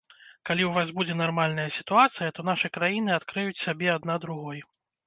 Калі 0.49 0.63
ў 0.67 0.69
вас 0.77 0.93
будзе 0.99 1.17
нармальная 1.19 1.67
сітуацыя, 1.77 2.33
то 2.39 2.49
нашы 2.51 2.75
краіны 2.79 3.17
адкрыюць 3.21 3.63
сябе 3.65 3.97
адна 3.99 4.23
другой. 4.27 4.59